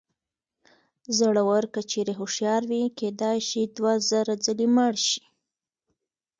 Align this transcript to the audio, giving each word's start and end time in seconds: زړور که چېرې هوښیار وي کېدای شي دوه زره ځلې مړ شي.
زړور 1.17 1.63
که 1.73 1.81
چېرې 1.91 2.13
هوښیار 2.19 2.61
وي 2.69 2.83
کېدای 2.99 3.37
شي 3.49 3.61
دوه 3.75 3.93
زره 4.09 4.33
ځلې 4.45 4.67
مړ 4.75 4.93
شي. 5.09 5.23